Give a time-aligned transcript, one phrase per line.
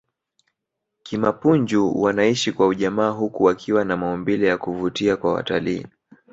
[1.03, 5.85] kimapunju wanaishi kwa ujamaa huku wakiwa na maumbile ya kuvutia kwa watalii